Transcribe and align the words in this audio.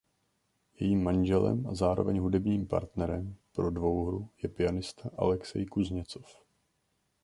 Jejím 0.79 1.03
manželem 1.03 1.67
a 1.67 1.75
zároveň 1.75 2.19
hudebním 2.19 2.67
partnerem 2.67 3.35
pro 3.51 3.71
dvouhru 3.71 4.29
je 4.43 4.49
pianista 4.49 5.09
Alexej 5.17 5.65
Kuzněcov. 5.65 6.35